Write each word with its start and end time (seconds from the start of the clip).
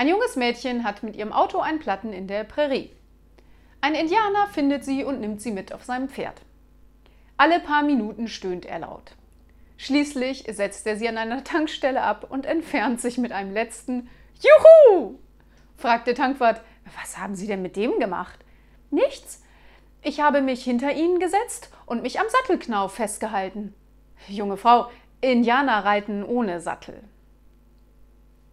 Ein 0.00 0.08
junges 0.08 0.34
Mädchen 0.34 0.84
hat 0.84 1.02
mit 1.02 1.14
ihrem 1.14 1.30
Auto 1.30 1.58
einen 1.58 1.78
Platten 1.78 2.14
in 2.14 2.26
der 2.26 2.44
Prärie. 2.44 2.90
Ein 3.82 3.94
Indianer 3.94 4.46
findet 4.50 4.82
sie 4.82 5.04
und 5.04 5.20
nimmt 5.20 5.42
sie 5.42 5.50
mit 5.50 5.74
auf 5.74 5.84
seinem 5.84 6.08
Pferd. 6.08 6.40
Alle 7.36 7.60
paar 7.60 7.82
Minuten 7.82 8.26
stöhnt 8.26 8.64
er 8.64 8.78
laut. 8.78 9.12
Schließlich 9.76 10.46
setzt 10.52 10.86
er 10.86 10.96
sie 10.96 11.06
an 11.06 11.18
einer 11.18 11.44
Tankstelle 11.44 12.00
ab 12.00 12.26
und 12.30 12.46
entfernt 12.46 12.98
sich 12.98 13.18
mit 13.18 13.30
einem 13.32 13.52
letzten 13.52 14.08
Juhu! 14.40 15.18
fragt 15.76 16.06
der 16.06 16.14
Tankwart, 16.14 16.62
was 16.98 17.18
haben 17.18 17.34
Sie 17.34 17.46
denn 17.46 17.60
mit 17.60 17.76
dem 17.76 17.98
gemacht? 17.98 18.38
Nichts. 18.88 19.42
Ich 20.00 20.22
habe 20.22 20.40
mich 20.40 20.64
hinter 20.64 20.94
Ihnen 20.94 21.18
gesetzt 21.18 21.70
und 21.84 22.02
mich 22.02 22.18
am 22.18 22.26
Sattelknauf 22.30 22.94
festgehalten. 22.94 23.74
Junge 24.28 24.56
Frau, 24.56 24.90
Indianer 25.20 25.84
reiten 25.84 26.24
ohne 26.24 26.58
Sattel. 26.60 27.04